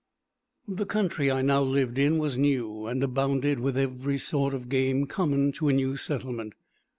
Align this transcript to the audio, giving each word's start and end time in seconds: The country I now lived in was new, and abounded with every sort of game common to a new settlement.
The 0.67 0.87
country 0.87 1.29
I 1.31 1.43
now 1.43 1.61
lived 1.61 1.99
in 1.99 2.17
was 2.17 2.35
new, 2.35 2.87
and 2.87 3.03
abounded 3.03 3.59
with 3.59 3.77
every 3.77 4.17
sort 4.17 4.55
of 4.55 4.67
game 4.67 5.05
common 5.05 5.51
to 5.51 5.69
a 5.69 5.73
new 5.73 5.95
settlement. 5.95 6.55